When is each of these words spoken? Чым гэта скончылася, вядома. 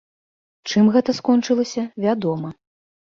Чым 0.69 0.87
гэта 0.95 1.13
скончылася, 1.19 1.83
вядома. 2.07 2.49